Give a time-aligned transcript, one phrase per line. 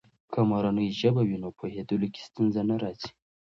[0.33, 3.09] که مورنۍ ژبه وي، نو پوهیدلو کې ستونزې نه راځي.